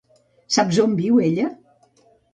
Saps 0.55 0.79
on 0.85 0.97
viu 1.01 1.23
ella? 1.27 1.49